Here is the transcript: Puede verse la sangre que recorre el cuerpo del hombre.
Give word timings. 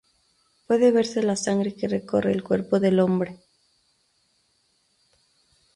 Puede 0.65 0.91
verse 0.91 1.21
la 1.21 1.35
sangre 1.35 1.75
que 1.75 1.87
recorre 1.87 2.31
el 2.31 2.41
cuerpo 2.41 2.79
del 2.79 2.99
hombre. 3.01 3.37